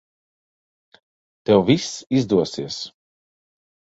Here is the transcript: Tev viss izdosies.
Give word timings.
Tev 1.49 1.61
viss 1.67 1.91
izdosies. 2.21 2.77